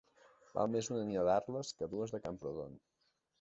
[0.53, 2.81] Val més una nina d'Arles que dues de Camprodon.